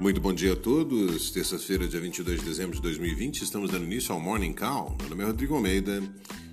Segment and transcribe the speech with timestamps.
[0.00, 1.30] Muito bom dia a todos.
[1.30, 4.96] Terça-feira, dia 22 de dezembro de 2020, estamos dando início ao Morning Call.
[4.98, 6.02] Meu nome é Rodrigo Almeida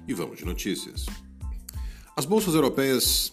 [0.05, 1.05] e vamos de notícias.
[2.13, 3.31] As bolsas europeias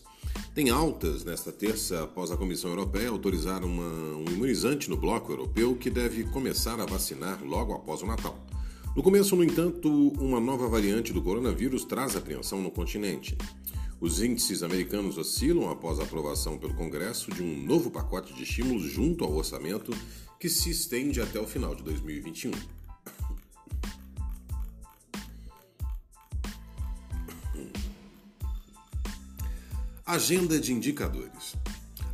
[0.54, 5.74] têm altas nesta terça após a Comissão Europeia autorizar uma, um imunizante no bloco europeu
[5.74, 8.38] que deve começar a vacinar logo após o Natal.
[8.94, 9.90] No começo, no entanto,
[10.20, 13.36] uma nova variante do coronavírus traz apreensão no continente.
[14.00, 18.82] Os índices americanos oscilam após a aprovação pelo Congresso de um novo pacote de estímulos
[18.82, 19.92] junto ao orçamento
[20.38, 22.52] que se estende até o final de 2021.
[30.04, 31.54] Agenda de indicadores.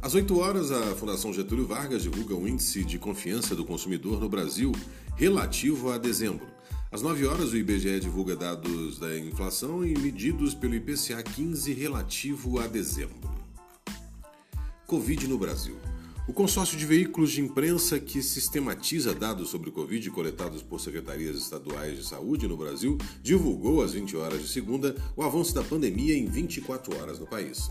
[0.01, 4.29] Às 8 horas, a Fundação Getúlio Vargas divulga o índice de confiança do consumidor no
[4.29, 4.73] Brasil
[5.17, 6.47] relativo a dezembro.
[6.93, 12.59] Às 9 horas, o IBGE divulga dados da inflação e medidos pelo IPCA 15 relativo
[12.59, 13.31] a dezembro.
[14.89, 15.77] Covid no Brasil.
[16.27, 21.37] O consórcio de veículos de imprensa que sistematiza dados sobre o Covid coletados por secretarias
[21.37, 26.19] estaduais de saúde no Brasil divulgou às 20 horas de segunda o avanço da pandemia
[26.19, 27.71] em 24 horas no país.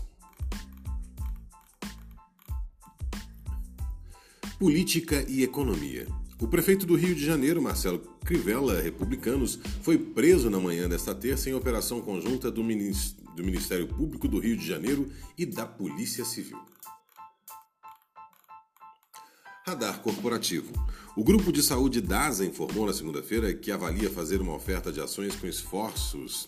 [4.58, 6.06] Política e economia.
[6.40, 11.50] O prefeito do Rio de Janeiro, Marcelo Crivella, republicanos, foi preso na manhã desta terça
[11.50, 16.58] em operação conjunta do Ministério Público do Rio de Janeiro e da Polícia Civil.
[19.66, 20.72] Radar Corporativo.
[21.14, 25.36] O grupo de saúde DASA informou na segunda-feira que avalia fazer uma oferta de ações
[25.36, 26.46] com esforços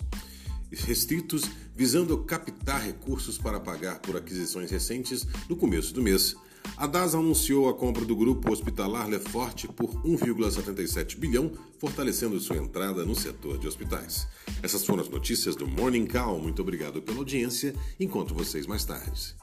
[0.71, 1.43] restritos
[1.77, 6.35] visando captar recursos para pagar por aquisições recentes no começo do mês.
[6.77, 13.05] A DAS anunciou a compra do grupo hospitalar Leforte por 1,77 bilhão, fortalecendo sua entrada
[13.05, 14.27] no setor de hospitais.
[14.63, 16.41] Essas foram as notícias do Morning Call.
[16.41, 17.75] Muito obrigado pela audiência.
[18.01, 19.35] Encontro vocês mais tarde.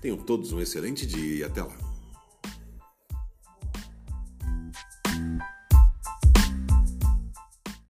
[0.00, 1.85] Tenham todos um excelente dia e até lá.